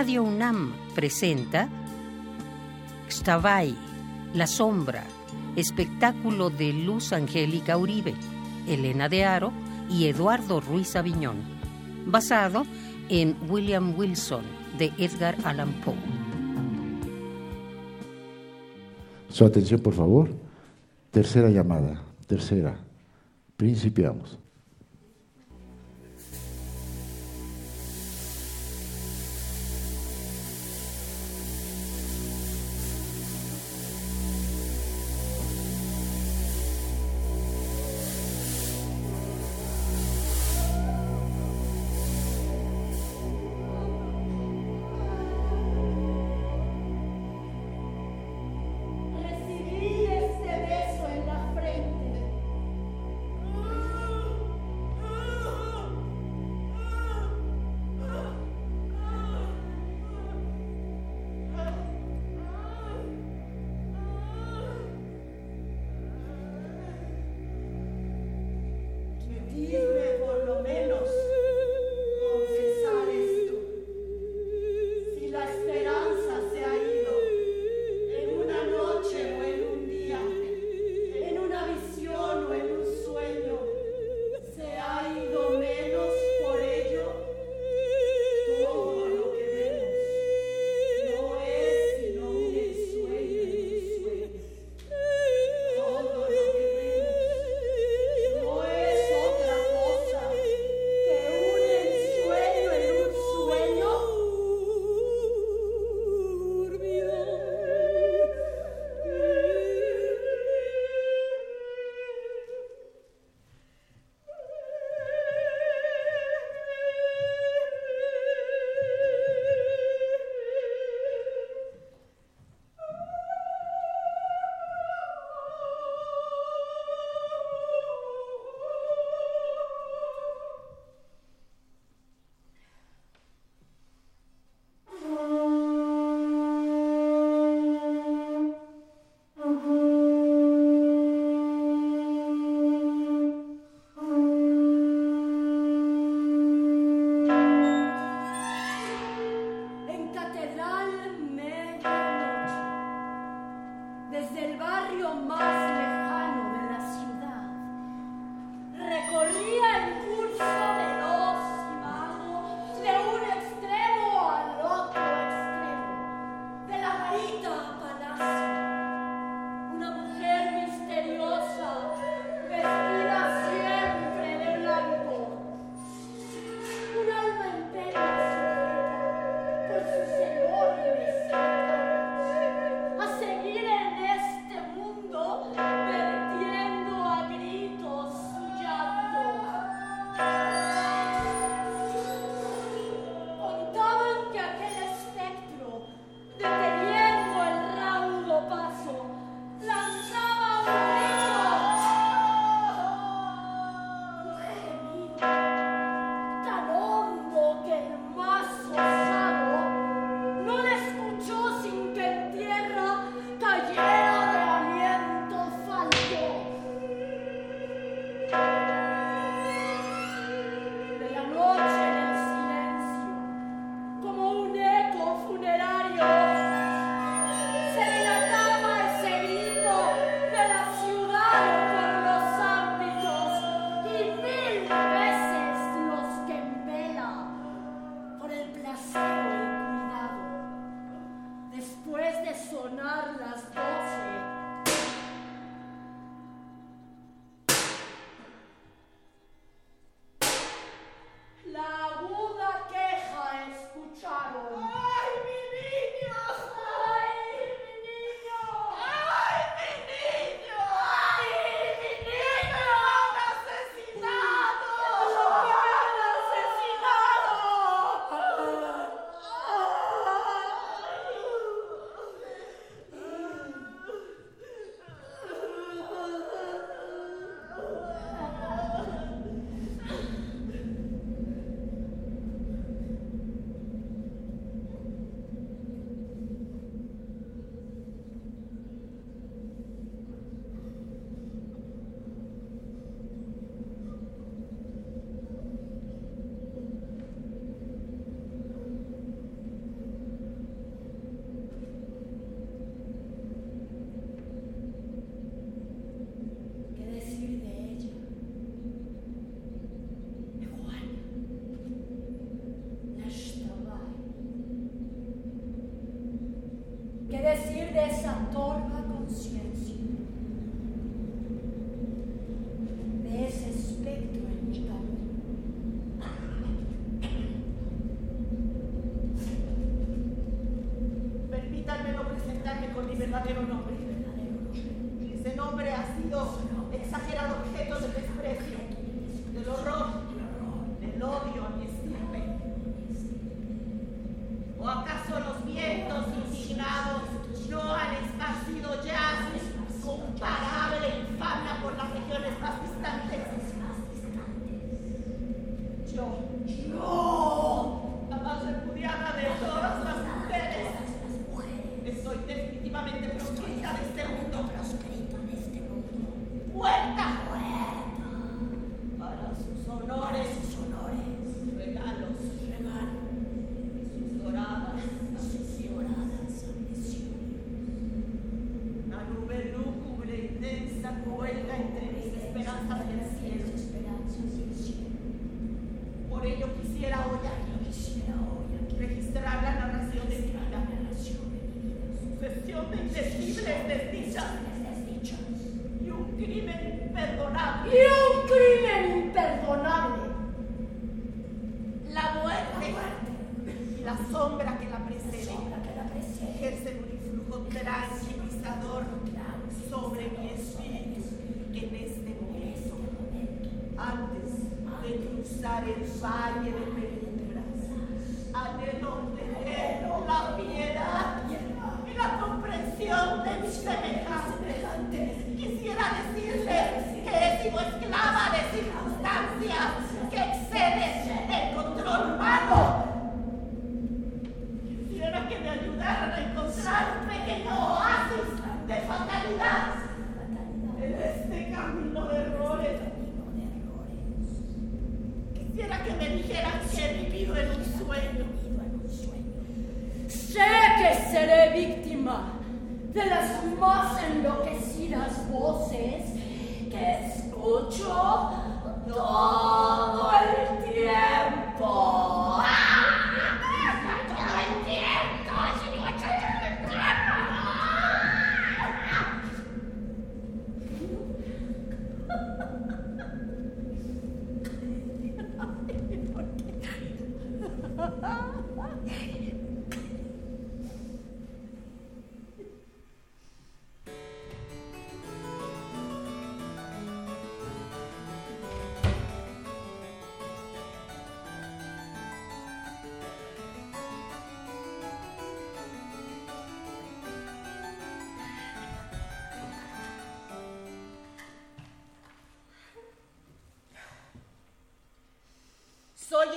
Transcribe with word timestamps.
Radio 0.00 0.22
UNAM 0.22 0.72
presenta 0.94 1.68
Xtabay, 3.10 3.76
La 4.32 4.46
Sombra, 4.46 5.04
espectáculo 5.56 6.48
de 6.48 6.72
Luz 6.72 7.12
Angélica 7.12 7.76
Uribe, 7.76 8.14
Elena 8.66 9.10
de 9.10 9.26
Aro 9.26 9.52
y 9.90 10.06
Eduardo 10.06 10.62
Ruiz 10.62 10.96
Aviñón, 10.96 11.36
basado 12.06 12.64
en 13.10 13.36
William 13.50 13.94
Wilson 13.94 14.42
de 14.78 14.90
Edgar 14.96 15.36
Allan 15.44 15.74
Poe. 15.84 15.96
Su 19.28 19.44
atención, 19.44 19.80
por 19.80 19.92
favor. 19.92 20.30
Tercera 21.10 21.50
llamada. 21.50 22.00
Tercera. 22.26 22.74
Principiamos. 23.58 24.38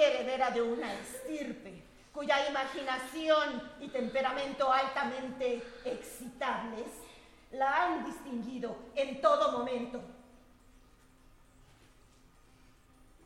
Heredera 0.01 0.51
de 0.51 0.62
una 0.62 0.93
estirpe 0.93 1.83
cuya 2.13 2.47
imaginación 2.47 3.71
y 3.81 3.88
temperamento 3.88 4.71
altamente 4.71 5.63
excitables 5.83 6.85
la 7.51 7.83
han 7.83 8.05
distinguido 8.05 8.75
en 8.95 9.19
todo 9.21 9.51
momento. 9.51 10.01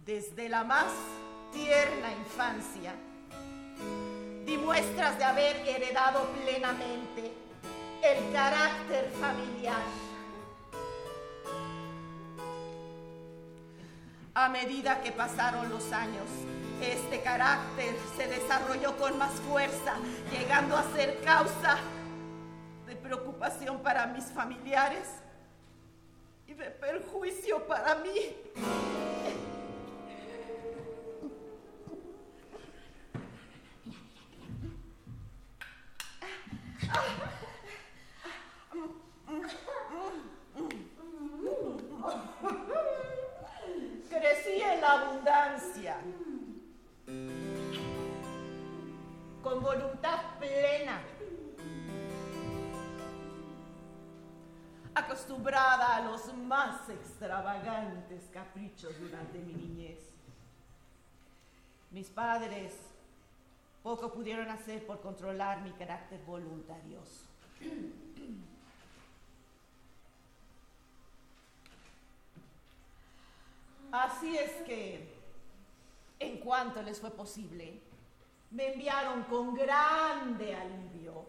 Desde 0.05 0.47
la 0.47 0.63
más 0.63 0.91
tierna 1.51 2.13
infancia, 2.13 2.93
di 4.45 4.57
muestras 4.57 5.17
de 5.17 5.23
haber 5.25 5.55
heredado 5.67 6.25
plenamente 6.43 7.33
el 8.01 8.31
carácter 8.31 9.09
familiar. 9.19 9.83
A 14.33 14.49
medida 14.49 15.01
que 15.01 15.11
pasaron 15.11 15.67
los 15.69 15.91
años, 15.91 16.29
este 16.81 17.21
carácter 17.21 17.95
se 18.15 18.27
desarrolló 18.27 18.97
con 18.97 19.17
más 19.17 19.33
fuerza, 19.41 19.95
llegando 20.31 20.75
a 20.77 20.83
ser 20.93 21.19
causa 21.21 21.77
de 22.85 22.95
preocupación 22.95 23.79
para 23.79 24.07
mis 24.07 24.25
familiares 24.25 25.07
y 26.47 26.53
de 26.53 26.69
perjuicio 26.69 27.65
para 27.67 27.95
mí. 27.95 28.35
Acostumbrada 54.97 55.95
a 55.97 56.01
los 56.01 56.33
más 56.33 56.89
extravagantes 56.89 58.23
caprichos 58.33 58.99
durante 58.99 59.39
mi 59.39 59.53
niñez. 59.53 59.99
Mis 61.91 62.07
padres 62.07 62.73
poco 63.83 64.11
pudieron 64.11 64.49
hacer 64.49 64.85
por 64.85 64.99
controlar 65.01 65.61
mi 65.61 65.71
carácter 65.71 66.19
voluntarioso. 66.25 67.25
Así 73.91 74.37
es 74.37 74.51
que, 74.65 75.15
en 76.19 76.39
cuanto 76.39 76.81
les 76.81 76.99
fue 76.99 77.11
posible, 77.11 77.79
me 78.51 78.73
enviaron 78.73 79.23
con 79.23 79.53
grande 79.53 80.55
alivio 80.55 81.25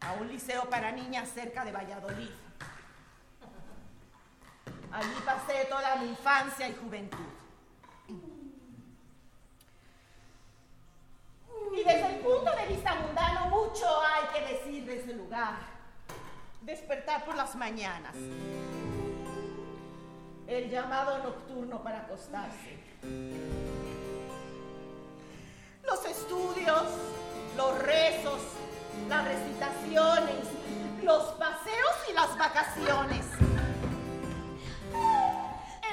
a 0.00 0.12
un 0.14 0.28
liceo 0.28 0.68
para 0.68 0.92
niñas 0.92 1.30
cerca 1.30 1.64
de 1.64 1.72
Valladolid. 1.72 2.30
Allí 4.92 5.14
pasé 5.24 5.66
toda 5.66 5.96
mi 5.96 6.08
infancia 6.08 6.68
y 6.68 6.74
juventud. 6.74 7.18
Y 11.72 11.84
desde 11.84 12.06
el 12.06 12.20
punto 12.20 12.50
de 12.56 12.66
vista 12.66 12.94
mundano, 12.94 13.46
mucho 13.50 13.86
hay 14.02 14.26
que 14.32 14.54
decir 14.54 14.84
de 14.86 14.98
ese 14.98 15.14
lugar. 15.14 15.54
Despertar 16.62 17.24
por 17.24 17.36
las 17.36 17.54
mañanas. 17.54 18.14
El 20.46 20.70
llamado 20.70 21.18
nocturno 21.18 21.82
para 21.82 22.00
acostarse. 22.00 22.78
Los 25.84 26.04
estudios, 26.04 26.84
los 27.56 27.78
rezos, 27.80 28.40
las 29.08 29.24
recitaciones, 29.24 30.48
bellos 32.88 33.18
años! 33.18 33.26
¡Qué 33.38 33.47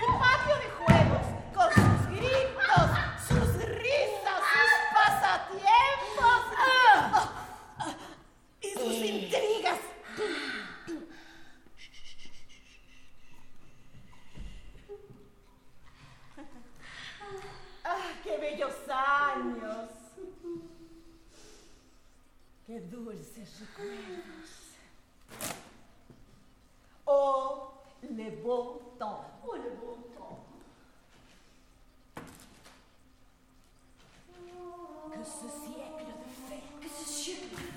un 0.08 0.20
patio 0.20 0.56
de 0.58 0.70
juegos 0.70 1.26
con 1.54 1.70
sus 1.74 2.08
gritos, 2.10 2.88
sus 3.28 3.66
risas, 3.78 4.42
sus 4.54 4.72
pasatiempos 4.94 6.42
y 8.62 8.70
sus 8.72 8.94
eh. 8.94 9.08
intrigas. 9.08 9.80
Ah, 17.84 18.12
qué 18.24 18.38
bellos 18.38 18.74
años. 18.90 19.90
Qué 22.66 22.80
dulces 22.82 23.60
recuerdos. 23.60 24.50
O 27.06 27.75
le 28.12 28.30
beau 28.44 28.82
temps. 29.00 29.26
Oh, 29.48 29.56
le 29.56 29.72
beau 29.72 29.98
temps. 30.18 30.40
Que 35.12 35.24
ce 35.24 35.48
siècle 35.48 36.06
de 36.06 36.48
fer. 36.48 36.62
Que 36.82 36.88
ce 36.88 37.06
siècle 37.06 37.50
de 37.50 37.56
fer. 37.56 37.75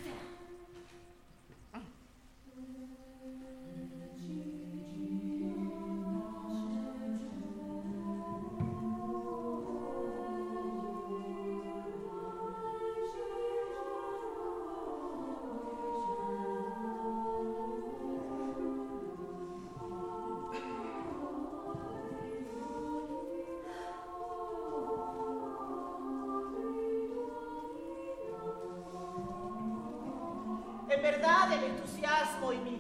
Verdad, 31.11 31.51
el 31.53 31.65
entusiasmo 31.65 32.53
y 32.53 32.59
mi 32.59 32.78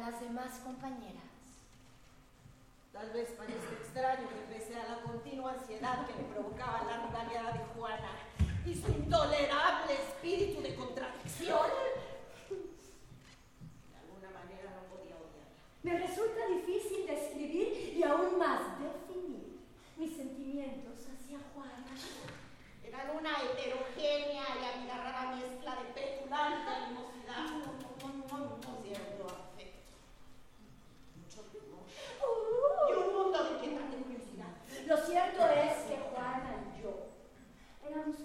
las 0.00 0.20
demás 0.20 0.58
compañeras. 0.64 1.30
Tal 2.92 3.10
vez 3.10 3.30
parezca 3.30 3.72
extraño 3.72 4.28
que 4.28 4.54
pese 4.54 4.74
a 4.74 4.88
la 4.88 5.02
continua 5.02 5.52
ansiedad 5.52 6.06
que 6.06 6.14
le 6.14 6.28
provocaba 6.34 6.84
la 6.84 7.06
rivalidad 7.06 7.52
de 7.52 7.64
Juana 7.74 8.12
y 8.66 8.74
su 8.74 8.88
intolerable 8.88 9.94
espíritu 9.94 10.62
de 10.62 10.74
contradicción, 10.74 11.68
de 12.48 13.96
alguna 13.96 14.30
manera 14.30 14.74
no 14.74 14.82
podía 14.94 15.16
odiarla. 15.16 15.52
Me 15.82 15.98
resulta 15.98 16.46
difícil 16.48 17.06
describir 17.06 17.94
y 17.96 18.02
aún 18.02 18.38
más 18.38 18.60
definir 18.80 19.60
mis 19.96 20.16
sentimientos 20.16 20.98
hacia 21.08 21.38
Juana. 21.54 21.94
Eran 22.84 23.16
una 23.16 23.30
heterogénea 23.42 24.44
y 24.60 24.64
abigarrada 24.64 25.36
mezcla 25.36 25.76
de 25.76 25.84
petulante 25.94 26.70
animosidad, 26.70 27.10
cierto 28.90 29.24
afecto, 29.24 29.94
mucho 31.14 31.42
temor 31.52 31.86
y 32.88 32.92
un 32.92 33.14
mundo 33.14 33.44
de 33.44 33.50
inquietante 33.52 33.96
curiosidad. 33.98 34.50
Lo 34.86 34.96
cierto 34.96 35.46
es 35.46 35.74
que 35.86 35.96
Juana 36.10 36.74
y 36.74 36.82
yo 36.82 37.06
éramos 37.88 38.16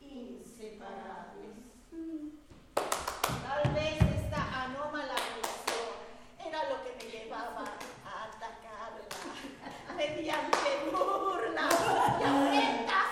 inseparables. 0.00 1.58
Tal 2.74 3.72
vez 3.72 4.02
esta 4.02 4.64
anómala 4.64 5.14
relación 5.14 5.94
era 6.44 6.58
lo 6.70 6.82
que 6.82 6.92
me 6.98 7.10
llevaba 7.12 7.64
a 8.04 8.24
atacarla 8.24 9.06
mediante 9.96 10.90
burlas 10.90 11.74
y 12.20 12.24
afrentas. 12.24 13.10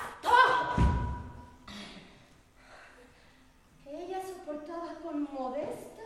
que 3.85 4.05
ella 4.05 4.21
soportaba 4.27 4.95
con 4.97 5.33
modesta 5.33 6.03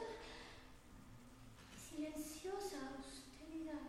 y 1.72 1.78
silenciosa 1.78 2.76
austeridad. 2.98 3.88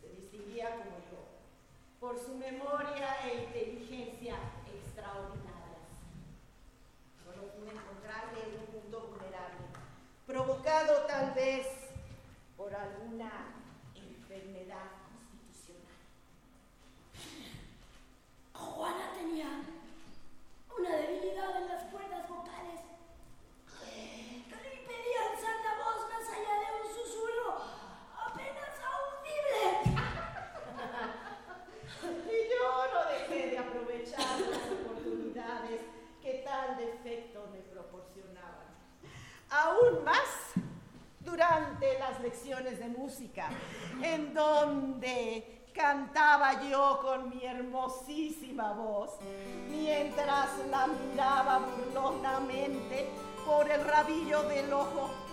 Se 0.00 0.08
distinguía 0.08 0.70
como 0.70 0.98
yo 1.10 1.30
por 2.00 2.18
su 2.18 2.34
memoria 2.38 3.08
e 3.24 3.44
inteligencia 3.44 4.34
extraordinarias. 4.74 5.84
Solo 7.22 7.48
pude 7.52 7.70
encontrarle 7.70 8.40
en 8.48 8.60
un 8.60 8.66
punto 8.80 9.00
vulnerable, 9.08 9.66
provocado 10.26 11.04
tal 11.06 11.34
vez 11.34 11.66
alguna 13.10 13.30
enfermedad 13.96 14.86
constitucional. 15.10 15.98
Juana 18.54 19.12
tenía 19.14 19.62
una 20.78 20.96
debilidad 20.96 21.56
en 21.60 21.68
las 21.68 21.82
cuerdas 21.90 22.28
vocales 22.28 22.80
que 23.82 24.56
le 24.56 24.80
impedían 24.82 25.34
santa 25.34 25.74
voz 25.82 26.06
más 26.08 26.28
allá 26.28 26.54
de 26.60 26.66
un 26.78 26.86
susurro 26.94 27.50
apenas 28.26 28.78
audible. 28.94 29.60
Y 32.30 32.38
yo 32.48 32.64
no 32.94 33.00
dejé 33.10 33.50
de 33.50 33.58
aprovechar 33.58 34.38
las 34.40 34.66
oportunidades 34.70 35.80
que 36.22 36.44
tal 36.44 36.76
defecto 36.76 37.48
me 37.50 37.58
proporcionaban. 37.58 38.70
Aún 39.50 40.04
más 40.04 40.49
durante 41.30 41.98
las 41.98 42.20
lecciones 42.20 42.78
de 42.78 42.88
música, 42.88 43.48
en 44.02 44.34
donde 44.34 45.62
cantaba 45.72 46.68
yo 46.68 46.98
con 47.02 47.30
mi 47.30 47.44
hermosísima 47.44 48.72
voz, 48.72 49.10
mientras 49.70 50.48
la 50.70 50.88
miraba 50.88 51.60
burlonamente 51.60 53.08
por 53.46 53.70
el 53.70 53.84
rabillo 53.84 54.42
del 54.44 54.72
ojo. 54.72 55.29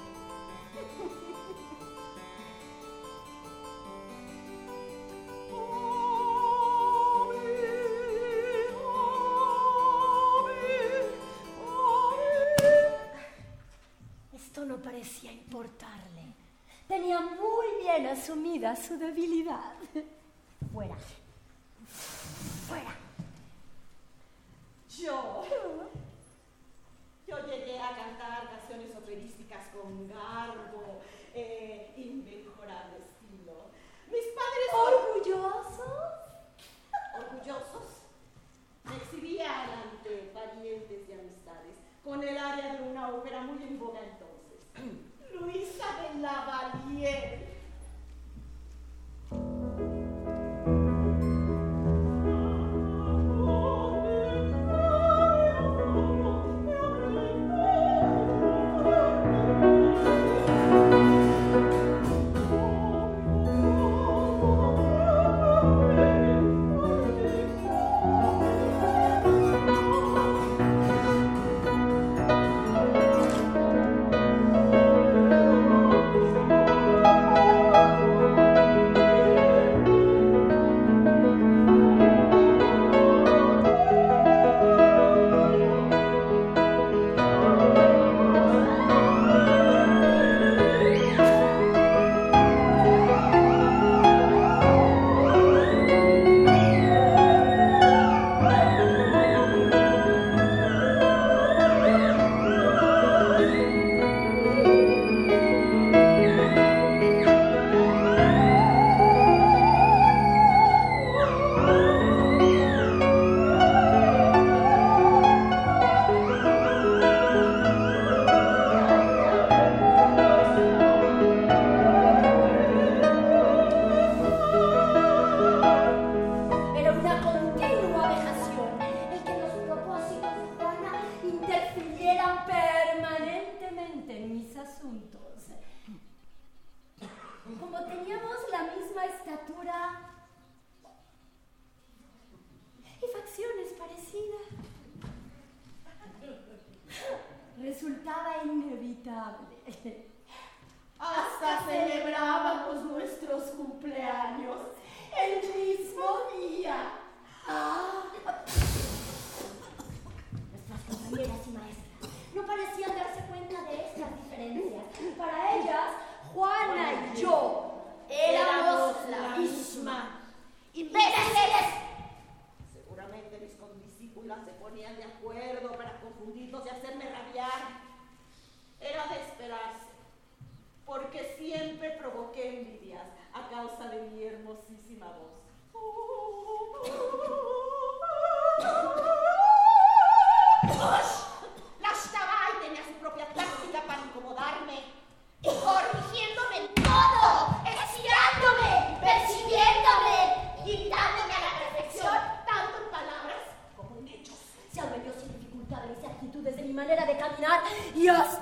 Su 18.76 18.98
debilidad. 18.98 19.74
Fuera. 20.74 20.96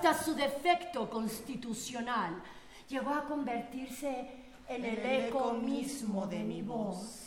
Hasta 0.06 0.24
su 0.24 0.36
defecto 0.36 1.10
constitucional. 1.10 2.42
Llegó 2.90 3.10
a 3.12 3.26
convertirse 3.26 4.30
en 4.68 4.86
el 4.86 5.06
eco 5.06 5.54
mismo 5.54 6.28
de 6.28 6.44
mi 6.44 6.62
voz. 6.62 7.25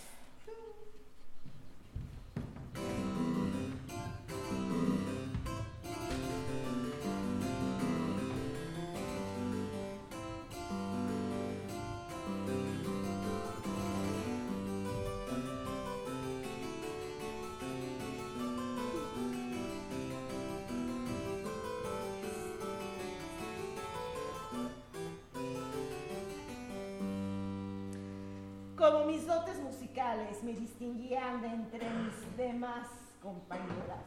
Me 30.43 30.53
distinguían 30.53 31.41
de 31.41 31.49
entre 31.49 31.89
mis 31.91 32.37
demás 32.37 32.87
compañeras, 33.23 34.05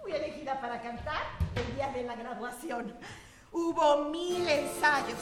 fui 0.00 0.12
elegida 0.12 0.60
para 0.60 0.80
cantar 0.80 1.22
el 1.54 1.74
día 1.74 1.88
de 1.90 2.02
la 2.04 2.16
graduación. 2.16 2.94
Hubo 3.52 4.10
mil 4.10 4.48
ensayos. 4.48 5.18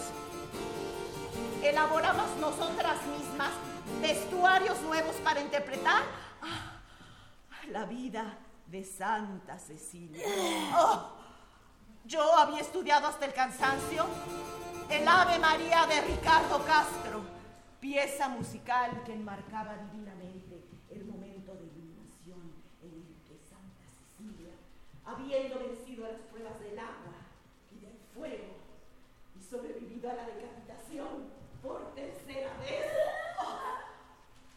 Elaboramos 1.63 2.37
nosotras 2.41 2.99
mismas 3.07 3.51
vestuarios 4.01 4.81
nuevos 4.83 5.17
para 5.17 5.41
interpretar 5.41 6.03
ah, 6.43 6.81
la 7.71 7.85
vida 7.85 8.39
de 8.67 8.85
Santa 8.85 9.59
Cecilia. 9.59 10.25
Oh, 10.77 11.13
yo 12.05 12.37
había 12.37 12.61
estudiado 12.61 13.07
hasta 13.07 13.27
el 13.27 13.33
cansancio 13.33 14.07
el 14.91 15.07
Ave 15.07 15.39
María 15.39 15.87
de 15.87 16.01
Ricardo 16.01 16.65
Castro, 16.65 17.23
pieza 17.79 18.29
musical 18.29 19.03
que 19.05 19.13
enmarcaba 19.13 19.77
divinamente 19.77 20.65
el 20.91 21.05
momento 21.05 21.55
de 21.55 21.67
iluminación 21.67 22.55
en 22.83 22.95
el 22.95 23.23
que 23.27 23.39
Santa 23.39 23.85
Cecilia, 23.85 24.55
habiendo 25.09 25.59
vencido 25.59 26.05
a 26.05 26.11
las 26.11 26.21
pruebas 26.23 26.61
del 26.61 26.79
agua 26.79 27.16
y 27.73 27.81
del 27.81 27.97
fuego 28.14 28.57
y 29.38 29.42
sobrevivido 29.42 30.11
a 30.11 30.14
la 30.14 30.27
decapitación 30.27 31.31
por 31.62 31.94
tercera 31.94 32.51
vez, 32.59 32.87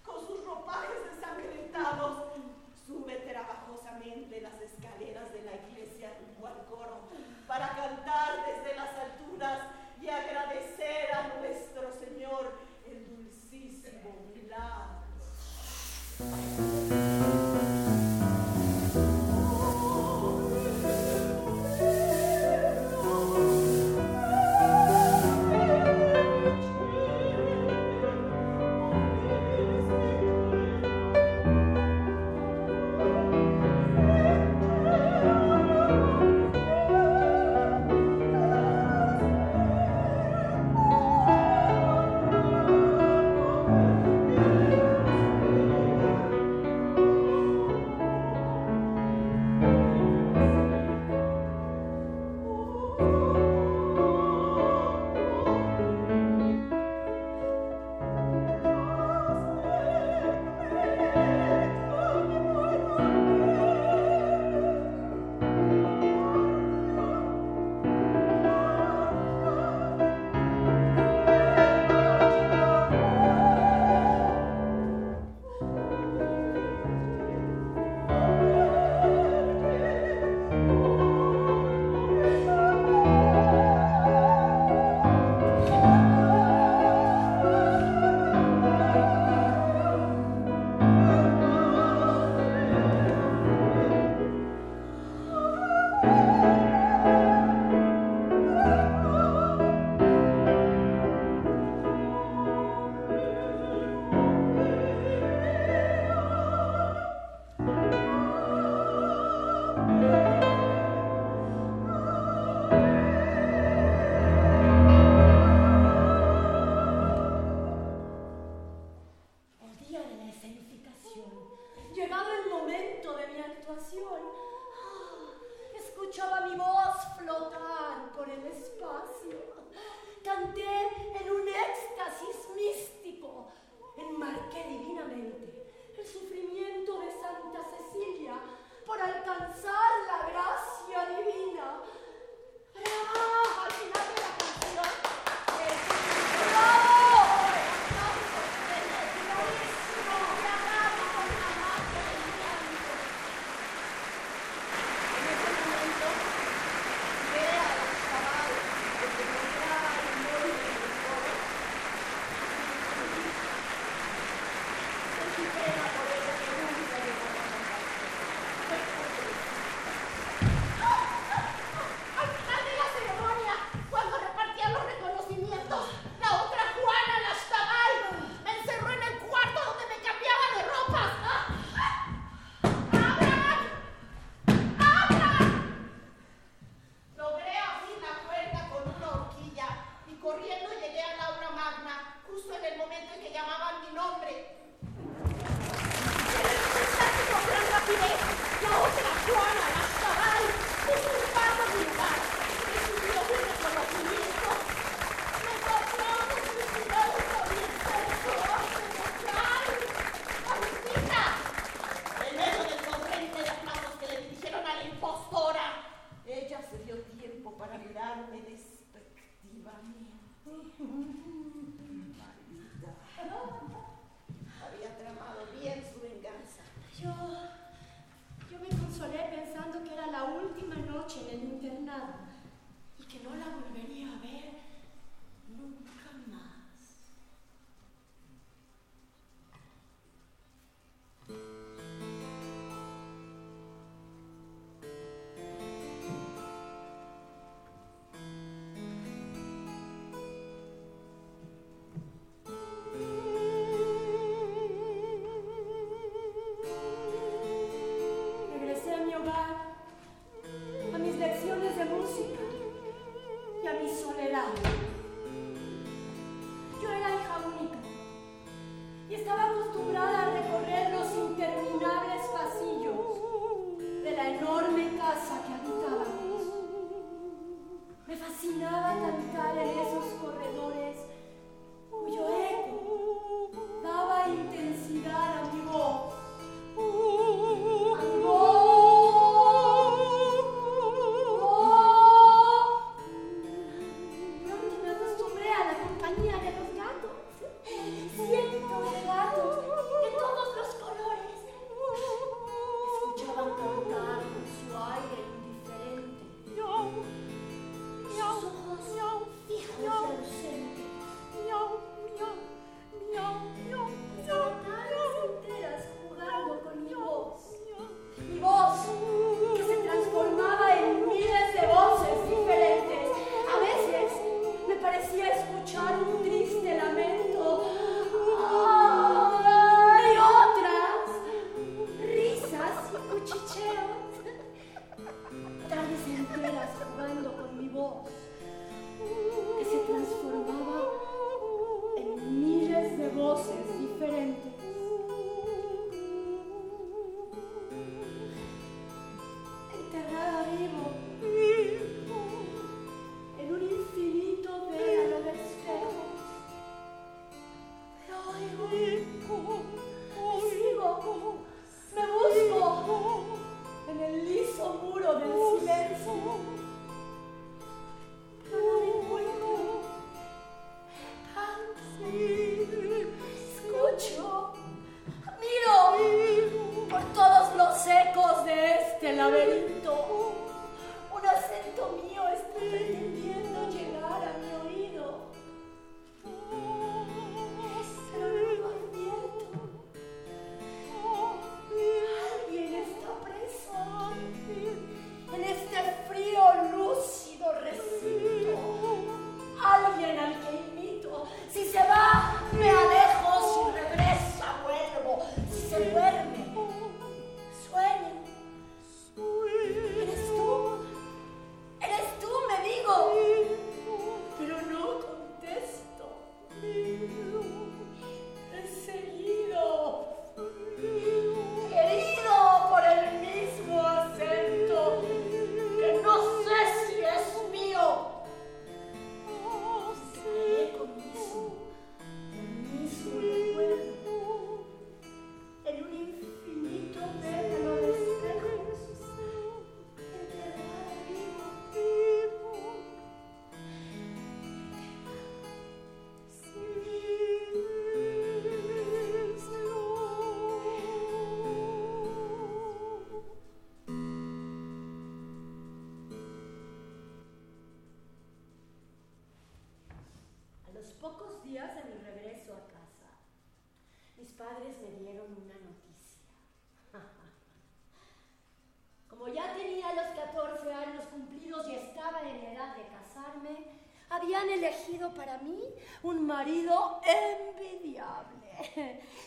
con 0.03 0.27
sus 0.27 0.43
ropajes 0.45 0.97
ensangrentados, 1.13 2.31
sube 2.85 3.15
trabajosamente 3.15 4.30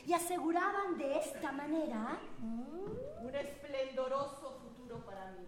y 0.06 0.12
aseguraban 0.12 0.98
de 0.98 1.18
esta 1.18 1.52
manera 1.52 2.18
mm, 2.38 3.26
un 3.26 3.34
esplendoroso 3.34 4.58
futuro 4.62 4.98
para 5.04 5.30
mí. 5.32 5.46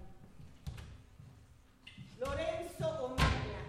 Lorenzo 2.18 2.98
Bomagna, 2.98 3.62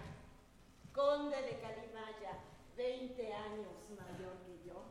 conde 0.92 1.42
de 1.42 1.60
Calimaya, 1.60 2.38
20 2.76 3.34
años 3.34 3.90
mayor 3.90 4.38
que 4.46 4.66
yo, 4.66 4.82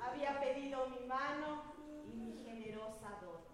había 0.00 0.40
pedido 0.40 0.88
mi 0.88 1.06
mano 1.06 1.62
y 2.12 2.16
mi 2.16 2.42
generosa 2.42 3.10
dote. 3.20 3.46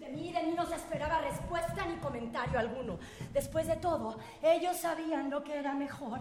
De 0.00 0.12
mí, 0.12 0.32
de 0.32 0.42
mí 0.44 0.52
no 0.52 0.64
se 0.64 0.76
esperaba 0.76 1.20
respuesta 1.20 1.84
ni 1.84 1.96
comentario 1.96 2.58
alguno. 2.58 2.98
Después 3.32 3.66
de 3.66 3.76
todo, 3.76 4.18
ellos 4.40 4.76
sabían 4.76 5.30
lo 5.30 5.42
que 5.42 5.58
era 5.58 5.74
mejor. 5.74 6.20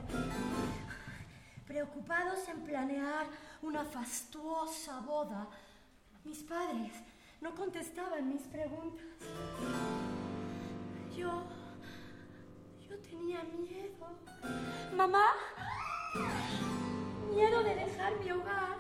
Preocupados 1.68 2.48
en 2.48 2.64
planear 2.64 3.26
una 3.62 3.84
fastuosa 3.84 5.00
boda, 5.00 5.48
mis 6.24 6.44
padres 6.44 6.92
no 7.42 7.56
contestaban 7.56 8.30
mis 8.30 8.44
preguntas. 8.44 9.06
Yo... 11.16 11.44
Yo 12.88 12.98
tenía 13.00 13.44
miedo. 13.44 14.08
Mamá, 14.96 15.26
miedo 17.34 17.64
de 17.64 17.76
dejar 17.76 18.16
mi 18.20 18.32
hogar. 18.32 18.78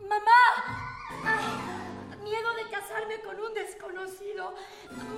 Mamá, 0.00 0.40
miedo 2.22 2.54
de 2.54 2.70
casarme 2.70 3.20
con 3.20 3.40
un 3.40 3.52
desconocido. 3.52 4.54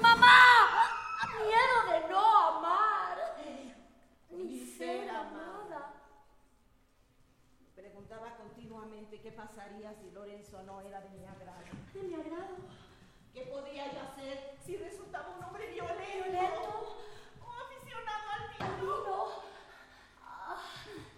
Mamá, 0.01 0.85
miedo 1.39 1.93
de 1.93 2.09
no 2.11 2.39
amar. 2.49 3.37
Ni 4.31 4.67
ser 4.67 5.11
amada. 5.11 5.64
Preguntaba 8.15 8.37
continuamente 8.37 9.21
qué 9.21 9.33
pasaría 9.33 9.93
si 9.93 10.09
Lorenzo 10.13 10.63
no 10.63 10.81
era 10.83 11.01
de 11.01 11.11
mi 11.19 11.25
agrado. 11.27 11.65
De 11.93 12.03
mi 12.03 12.15
agrado. 12.15 12.55
¿Qué 13.33 13.41
podía 13.47 13.93
yo 13.93 14.01
hacer 14.03 14.57
si 14.65 14.77
resultaba 14.77 15.37
un 15.37 15.43
hombre 15.43 15.73
violento? 15.73 16.01
Violento. 16.23 16.97
O 17.43 17.53
aficionado 17.53 18.31
al 18.31 18.81
vino. 18.81 19.27
Ah, 20.23 20.63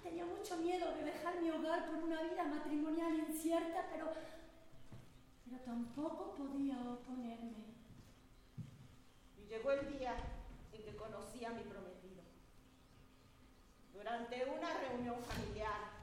tenía 0.02 0.24
mucho 0.24 0.56
miedo 0.56 0.94
de 0.94 1.04
dejar 1.04 1.38
mi 1.42 1.50
hogar 1.50 1.84
por 1.84 2.02
una 2.02 2.22
vida 2.22 2.44
matrimonial 2.44 3.14
incierta, 3.28 3.88
pero. 3.92 4.12
Pero 5.44 5.60
tampoco 5.64 6.34
podía 6.34 6.80
oponerme. 6.80 7.74
Y 9.36 9.46
llegó 9.48 9.72
el 9.72 9.98
día 9.98 10.16
en 10.72 10.82
que 10.82 10.96
conocí 10.96 11.44
a 11.44 11.50
mi 11.50 11.62
prometido. 11.62 12.22
Durante 13.92 14.46
una 14.46 14.78
reunión 14.78 15.22
familiar, 15.24 15.95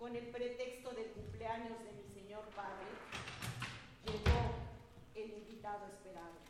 con 0.00 0.16
el 0.16 0.26
pretexto 0.28 0.90
del 0.92 1.12
cumpleaños 1.12 1.78
de 1.84 1.92
mi 1.92 2.02
señor 2.14 2.42
padre, 2.56 2.88
llegó 4.06 4.40
el 5.14 5.30
invitado 5.30 5.86
esperado. 5.88 6.40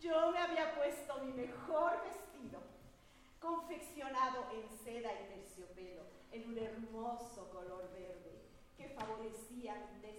Yo 0.00 0.32
me 0.32 0.38
había 0.38 0.74
puesto 0.74 1.22
mi 1.22 1.32
mejor 1.32 2.02
vestido, 2.02 2.62
confeccionado 3.38 4.46
en 4.50 4.66
seda 4.78 5.12
y 5.12 5.28
terciopelo, 5.28 6.04
en 6.32 6.48
un 6.48 6.58
hermoso 6.58 7.50
color 7.50 7.92
verde 7.92 8.40
que 8.78 8.88
favorecía 8.88 9.74
mi 9.92 10.00
tez. 10.00 10.14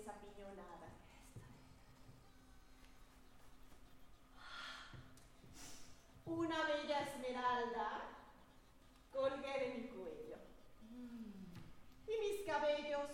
Una 6.26 6.64
bella 6.66 7.02
esmeralda 7.02 8.02
colgué 9.14 9.60
de 9.60 9.74
mi 9.76 9.88
cuello. 9.90 10.45
Y 12.16 12.22
mis 12.22 12.46
cabellos 12.46 13.10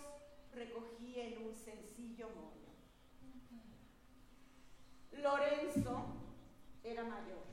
recogí 0.52 1.18
en 1.18 1.46
un 1.46 1.54
sencillo 1.56 2.28
moño. 2.30 2.62
Lorenzo 5.12 6.06
era 6.84 7.04
mayor, 7.04 7.44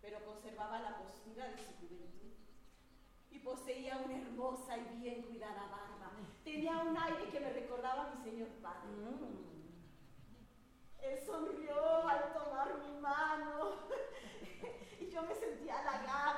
pero 0.00 0.24
conservaba 0.24 0.80
la 0.80 0.98
postura 0.98 1.48
de 1.48 1.58
su 1.58 1.72
juventud. 1.80 2.32
Y 3.30 3.38
poseía 3.40 3.98
una 3.98 4.18
hermosa 4.18 4.76
y 4.76 4.96
bien 5.00 5.22
cuidada 5.22 5.66
barba. 5.66 6.12
Tenía 6.44 6.78
un 6.78 6.96
aire 6.96 7.28
que 7.30 7.40
me 7.40 7.52
recordaba 7.52 8.04
a 8.04 8.14
mi 8.14 8.22
señor 8.22 8.48
padre. 8.62 8.76
Él 11.02 11.18
sonrió 11.24 12.08
al 12.08 12.32
tomar 12.32 12.78
mi 12.78 13.00
mano 13.00 13.88
y 15.00 15.08
yo 15.08 15.22
me 15.22 15.34
sentía 15.34 15.78
halagada. 15.80 16.35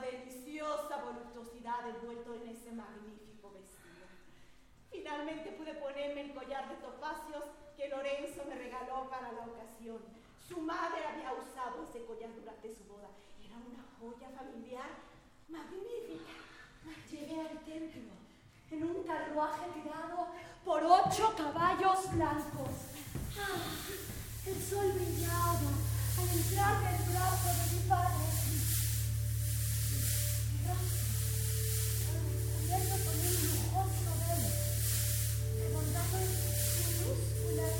Deliciosa 0.00 1.02
voluptuosidad 1.04 1.88
envuelto 1.88 2.34
en 2.34 2.48
ese 2.48 2.72
magnífico 2.72 3.52
vestido. 3.52 4.06
Finalmente 4.90 5.52
pude 5.52 5.74
ponerme 5.74 6.22
el 6.22 6.34
collar 6.34 6.68
de 6.68 6.76
topacios 6.76 7.44
que 7.76 7.88
Lorenzo 7.88 8.44
me 8.48 8.56
regaló 8.56 9.08
para 9.08 9.32
la 9.32 9.46
ocasión. 9.46 9.98
Su 10.46 10.60
madre 10.60 11.04
había 11.06 11.32
usado 11.32 11.84
ese 11.84 12.04
collar 12.06 12.30
durante 12.34 12.74
su 12.74 12.84
boda. 12.84 13.08
Era 13.44 13.56
una 13.56 13.84
joya 13.98 14.30
familiar 14.30 14.90
magnífica. 15.48 16.32
Llegué 17.10 17.40
al 17.40 17.58
templo 17.64 18.12
en 18.70 18.84
un 18.84 19.02
carruaje 19.04 19.66
tirado 19.74 20.28
por 20.64 20.82
ocho 20.82 21.34
caballos 21.36 22.12
blancos. 22.12 22.70
Ah, 23.38 23.58
el 24.46 24.62
sol 24.62 24.92
brillaba 24.92 25.70
al 26.18 26.28
entrar 26.28 26.76
del 26.82 27.12
brazo 27.12 27.48
de 27.48 27.76
mi 27.76 27.88
padre. 27.88 28.47
En 36.14 36.28
minúsculas 36.76 37.74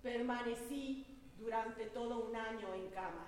Permanecí 0.00 1.04
durante 1.38 1.86
todo 1.86 2.28
un 2.28 2.36
año 2.36 2.72
en 2.72 2.88
cama, 2.90 3.26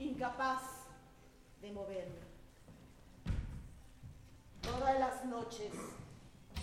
incapaz 0.00 0.88
de 1.62 1.70
moverme. 1.70 2.18
Todas 4.60 4.98
las 4.98 5.24
noches 5.24 5.72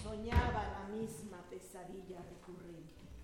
soñaba 0.04 0.64
la 0.68 0.96
misma 0.96 1.38
pesadilla 1.50 2.20
recurrente. 2.24 3.17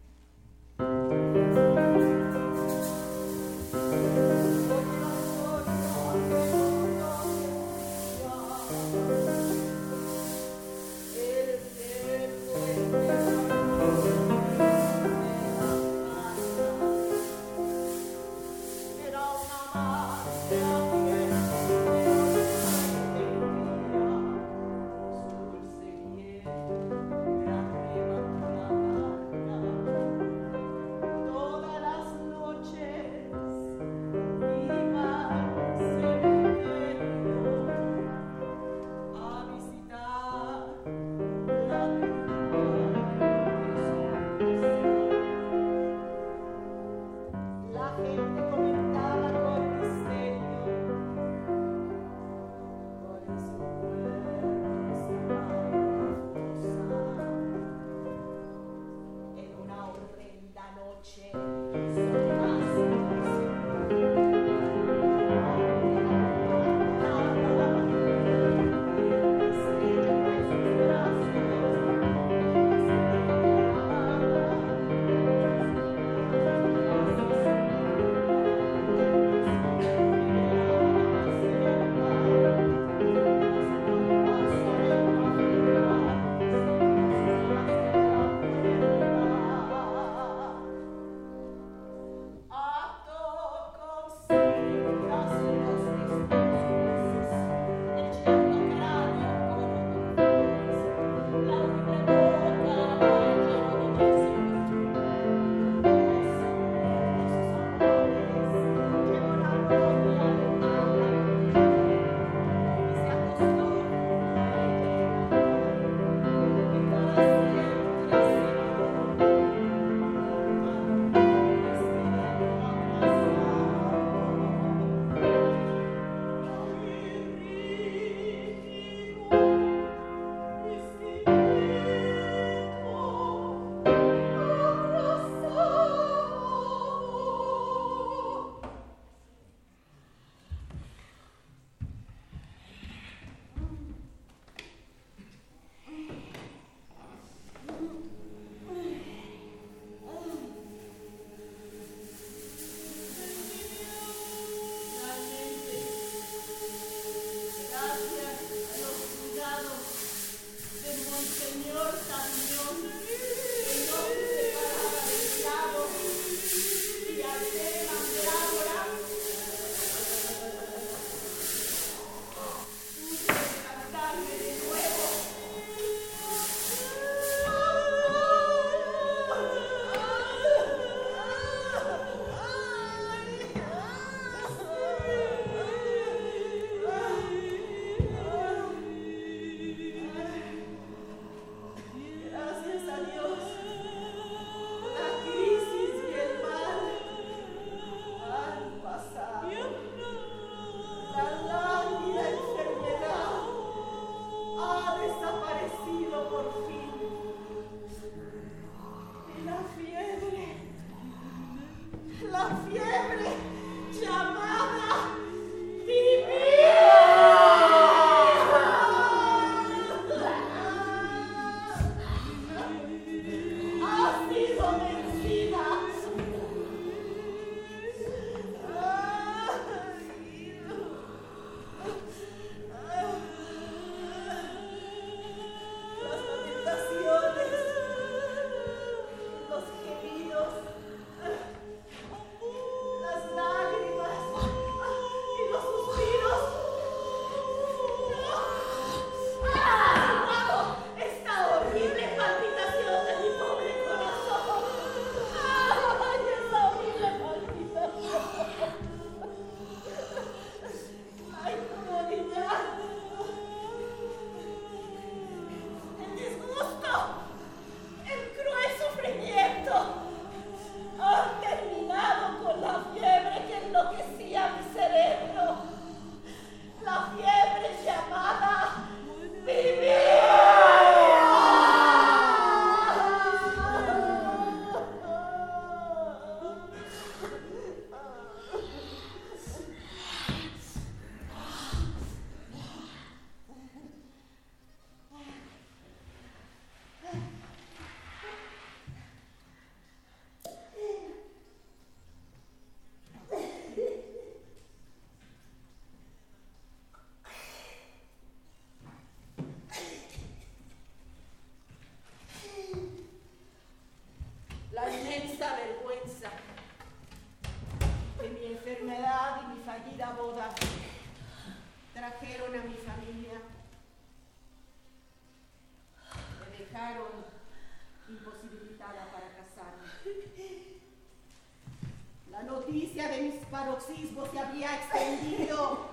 Paroxismos 333.83 334.29
se 334.31 334.39
había 334.39 334.75
extendido 334.75 335.92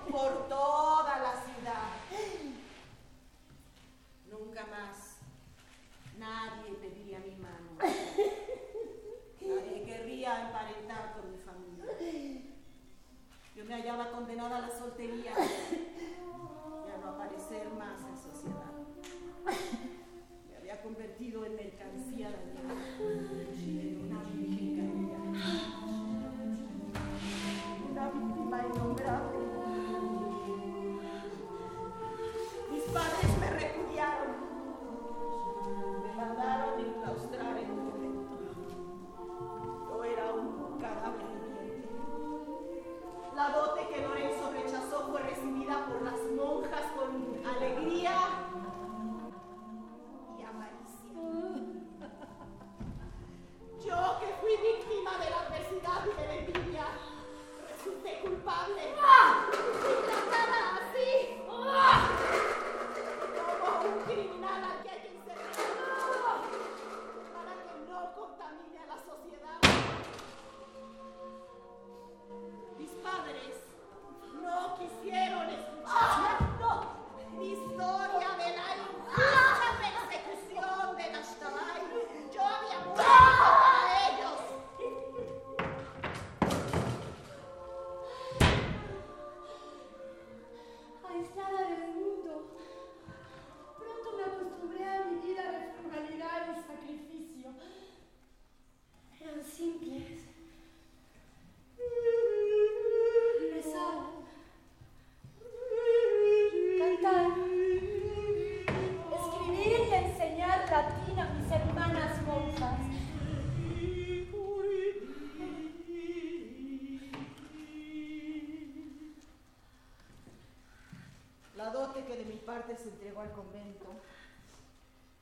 se 122.81 122.89
entregó 122.89 123.21
al 123.21 123.31
convento 123.31 124.01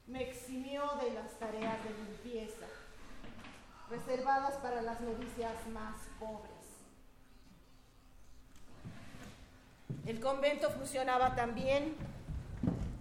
me 0.10 0.28
eximió 0.28 0.82
de 1.04 1.14
las 1.14 1.38
tareas 1.38 1.84
de 1.84 1.92
limpieza, 1.92 2.66
reservadas 3.92 4.56
para 4.56 4.82
las 4.82 5.00
novicias 5.02 5.54
más 5.72 5.98
pobres. 6.20 6.50
El 10.08 10.20
convento 10.20 10.72
funcionaba 10.72 11.36
también 11.36 11.96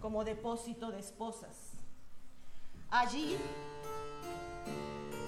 como 0.02 0.22
depósito 0.22 0.90
de 0.90 1.00
esposas. 1.00 1.72
Allí 2.90 3.38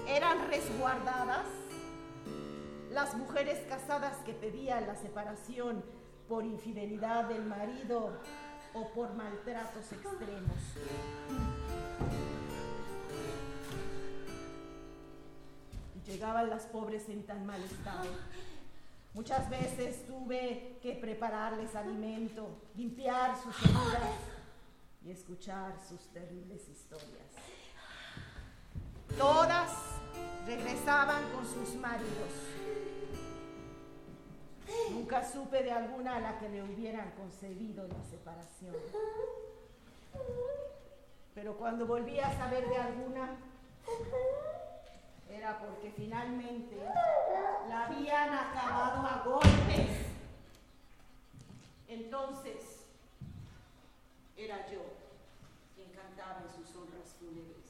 eran 0.07 0.47
resguardadas 0.49 1.47
las 2.91 3.15
mujeres 3.15 3.59
casadas 3.67 4.17
que 4.23 4.33
pedían 4.33 4.85
la 4.85 4.95
separación 4.95 5.83
por 6.29 6.45
infidelidad 6.45 7.25
del 7.25 7.43
marido 7.43 8.11
o 8.73 8.87
por 8.89 9.13
maltratos 9.13 9.91
extremos. 9.91 10.57
Llegaban 16.05 16.49
las 16.49 16.63
pobres 16.63 17.07
en 17.09 17.25
tan 17.25 17.45
mal 17.45 17.61
estado. 17.63 18.09
Muchas 19.13 19.49
veces 19.49 20.05
tuve 20.05 20.77
que 20.81 20.93
prepararles 20.93 21.75
alimento, 21.75 22.49
limpiar 22.75 23.35
sus 23.41 23.55
heridas 23.63 24.15
y 25.05 25.11
escuchar 25.11 25.73
sus 25.87 26.01
terribles 26.13 26.67
historias. 26.67 27.27
Todas 29.17 29.71
regresaban 30.45 31.23
con 31.31 31.45
sus 31.45 31.75
maridos. 31.75 32.50
Nunca 35.11 35.27
supe 35.27 35.61
de 35.61 35.73
alguna 35.73 36.15
a 36.15 36.19
la 36.21 36.39
que 36.39 36.47
le 36.47 36.63
hubieran 36.63 37.11
concebido 37.17 37.85
la 37.85 38.01
separación. 38.01 38.73
Pero 41.35 41.57
cuando 41.57 41.85
volví 41.85 42.17
a 42.21 42.33
saber 42.37 42.65
de 42.69 42.77
alguna, 42.77 43.35
era 45.29 45.59
porque 45.59 45.91
finalmente 45.91 46.77
la 47.67 47.87
habían 47.87 48.33
acabado 48.33 49.05
a 49.05 49.23
golpes. 49.25 49.89
Entonces, 51.89 52.85
era 54.37 54.65
yo 54.71 54.79
quien 55.75 55.91
cantaba 55.91 56.41
en 56.41 56.55
sus 56.55 56.73
honras 56.73 57.17
fúnebres. 57.19 57.61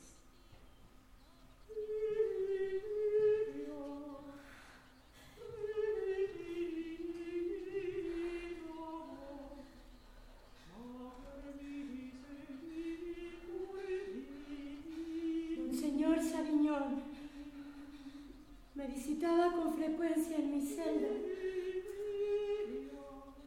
Visitaba 19.22 19.52
con 19.52 19.76
frecuencia 19.76 20.36
en 20.36 20.52
mi 20.52 20.62
celda. 20.66 21.10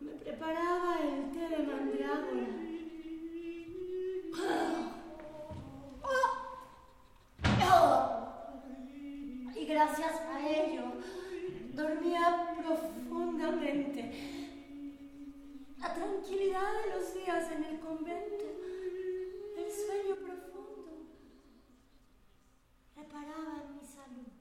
Me 0.00 0.12
preparaba 0.12 1.00
el 1.02 1.32
té 1.32 1.48
de 1.48 1.66
mandrágora. 1.66 2.46
Y 9.56 9.66
gracias 9.66 10.14
a 10.20 10.48
ello 10.48 10.82
dormía 11.72 12.54
profundamente. 12.56 14.12
La 15.78 15.92
tranquilidad 15.92 16.84
de 16.84 16.90
los 16.94 17.14
días 17.14 17.50
en 17.50 17.64
el 17.64 17.80
convento, 17.80 18.44
el 19.56 19.72
sueño 19.72 20.14
profundo, 20.24 21.06
reparaban 22.94 23.76
mi 23.76 23.84
salud. 23.84 24.33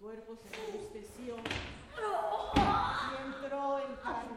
Cuerpo 0.00 0.34
se 0.34 0.48
robusteció 0.56 1.36
y 1.36 3.16
entró 3.22 3.78
en 3.80 3.96
carne. 3.96 4.34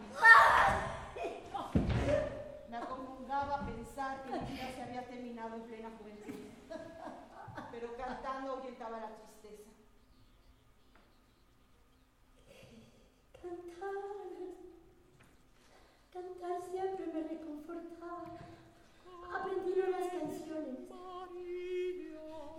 Me 2.69 2.75
acomodaba 2.75 3.65
pensar 3.65 4.23
que 4.23 4.31
mi 4.31 4.39
vida 4.51 4.71
se 4.75 4.81
había 4.83 5.07
terminado 5.07 5.55
en 5.55 5.61
plena 5.61 5.89
juventud, 5.97 6.33
pero 7.71 7.95
cantando 7.95 8.51
ahuyentaba 8.51 8.99
la 8.99 9.07
tristeza. 9.15 9.71
Cantar. 13.41 13.95
Cantar 16.11 16.61
siempre 16.69 17.05
me 17.07 17.23
reconfortaba. 17.23 18.25
Aprendí 19.33 19.71
nuevas 19.75 20.07
canciones. 20.07 20.79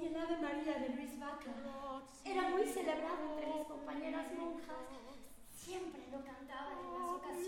Y 0.00 0.06
el 0.06 0.16
Ave 0.16 0.36
María 0.38 0.74
de 0.78 0.88
Luis 0.90 1.18
Vaca 1.18 1.54
era 2.24 2.48
muy 2.50 2.66
celebrado 2.66 3.22
entre 3.32 3.46
mis 3.54 3.66
compañeras 3.66 4.26
monjas. 4.38 4.76
Siempre 5.50 6.02
lo 6.10 6.24
cantaban 6.24 6.78
en 6.78 6.92
las 6.92 7.08
ocasiones 7.10 7.43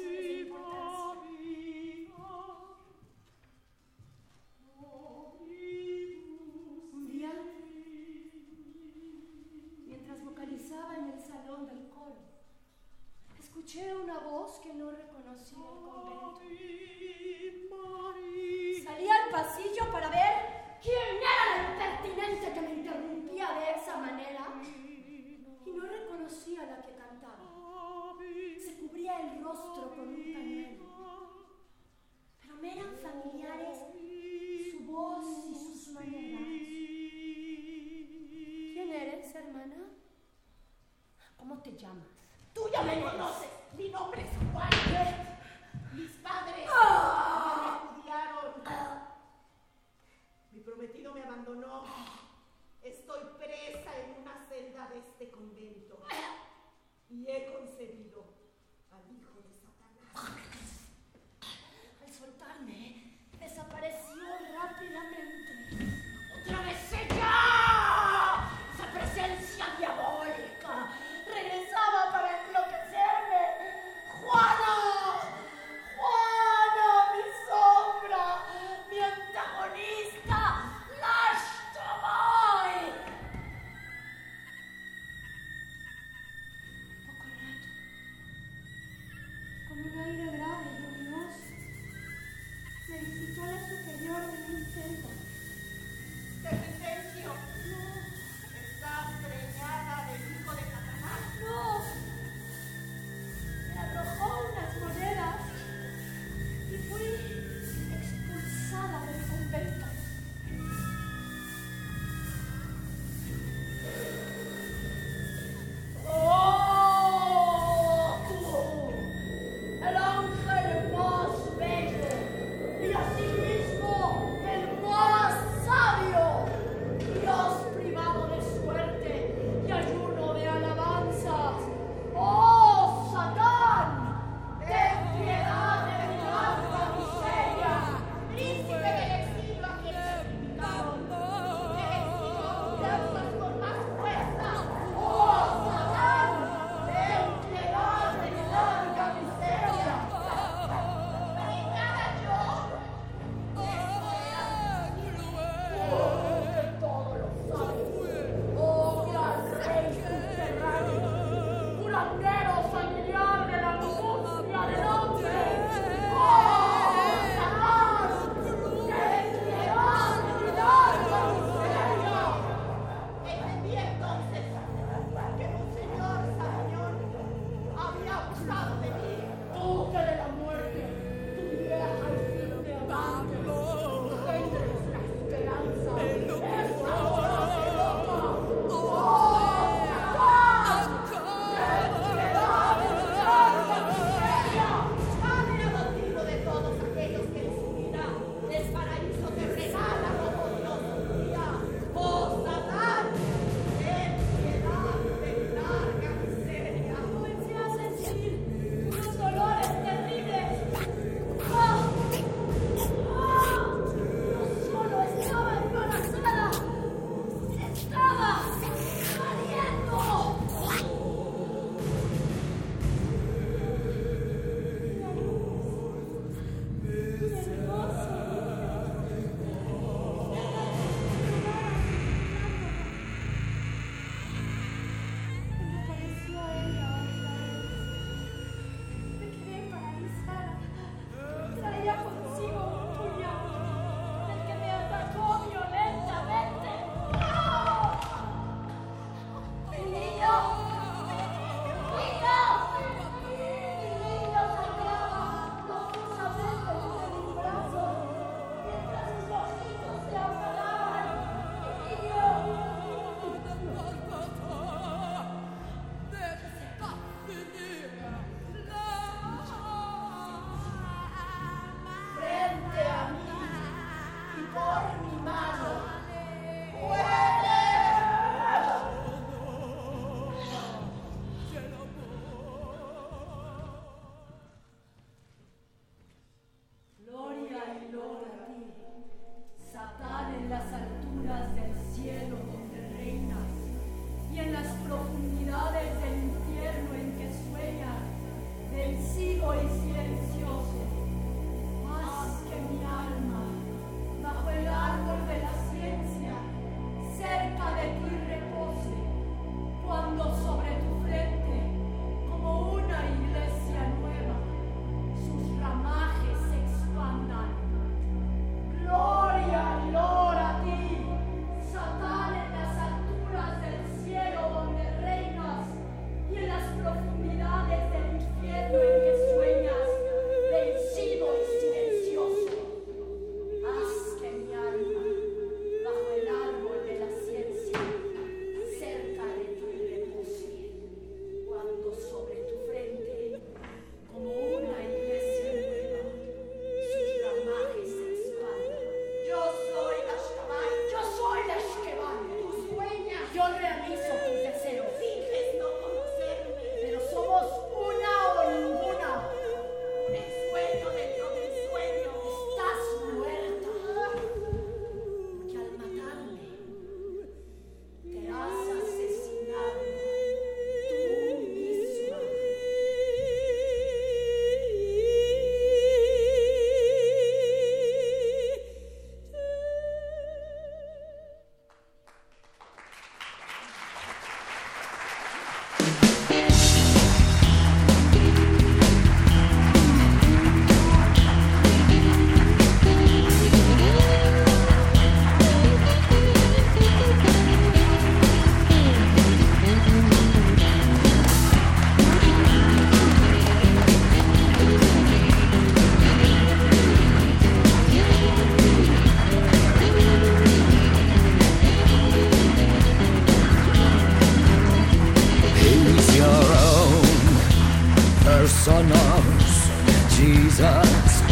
Jesus. 420.57 421.23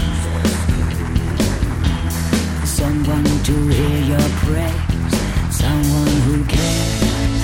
Someone 2.65 3.25
to 3.25 3.69
hear 3.69 3.99
your 4.13 4.29
prayers, 4.45 5.15
someone 5.51 6.17
who 6.27 6.45
cares. 6.45 7.43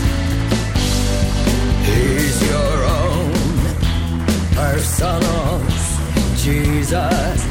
He's 1.89 2.51
your 2.51 2.85
own 2.85 3.33
personal 4.55 5.63
Jesus. 6.37 7.50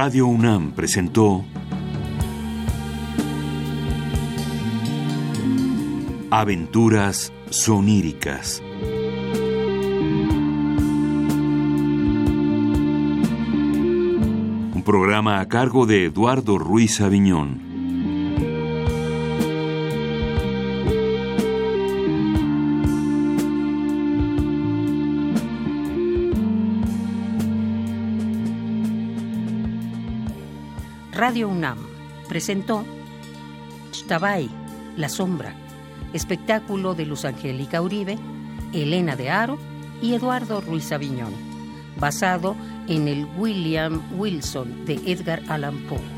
Radio 0.00 0.28
UNAM 0.28 0.70
presentó 0.76 1.44
Aventuras 6.30 7.32
soníricas. 7.50 8.62
Un 14.72 14.82
programa 14.86 15.40
a 15.40 15.48
cargo 15.48 15.84
de 15.84 16.04
Eduardo 16.04 16.58
Ruiz 16.58 17.00
Aviñón. 17.00 17.67
Radio 31.28 31.50
UNAM 31.50 31.76
presentó 32.26 32.86
Chtabay, 33.90 34.48
La 34.96 35.10
Sombra, 35.10 35.54
espectáculo 36.14 36.94
de 36.94 37.04
Luz 37.04 37.26
Angélica 37.26 37.82
Uribe, 37.82 38.18
Elena 38.72 39.14
de 39.14 39.28
Aro 39.28 39.58
y 40.00 40.14
Eduardo 40.14 40.62
Ruiz 40.62 40.90
Aviñón, 40.90 41.34
basado 42.00 42.56
en 42.88 43.08
el 43.08 43.26
William 43.36 44.00
Wilson 44.18 44.86
de 44.86 44.94
Edgar 45.04 45.42
Allan 45.48 45.76
Poe. 45.86 46.17